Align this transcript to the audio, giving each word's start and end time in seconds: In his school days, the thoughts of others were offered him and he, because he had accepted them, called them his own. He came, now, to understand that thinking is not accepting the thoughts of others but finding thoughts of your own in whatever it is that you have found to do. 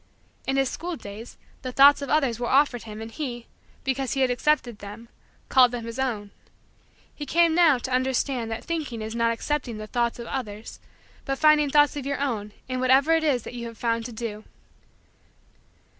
In 0.47 0.55
his 0.57 0.67
school 0.67 0.95
days, 0.95 1.37
the 1.61 1.71
thoughts 1.71 2.01
of 2.01 2.09
others 2.09 2.39
were 2.39 2.49
offered 2.49 2.85
him 2.85 3.03
and 3.03 3.11
he, 3.11 3.45
because 3.83 4.13
he 4.13 4.21
had 4.21 4.31
accepted 4.31 4.79
them, 4.79 5.09
called 5.47 5.71
them 5.71 5.85
his 5.85 5.99
own. 5.99 6.31
He 7.13 7.27
came, 7.27 7.53
now, 7.53 7.77
to 7.77 7.91
understand 7.93 8.49
that 8.49 8.63
thinking 8.63 9.03
is 9.03 9.13
not 9.13 9.31
accepting 9.31 9.77
the 9.77 9.85
thoughts 9.85 10.17
of 10.17 10.25
others 10.25 10.79
but 11.23 11.37
finding 11.37 11.69
thoughts 11.69 11.95
of 11.95 12.07
your 12.07 12.19
own 12.19 12.51
in 12.67 12.79
whatever 12.79 13.11
it 13.11 13.23
is 13.23 13.43
that 13.43 13.53
you 13.53 13.67
have 13.67 13.77
found 13.77 14.03
to 14.07 14.11
do. 14.11 14.43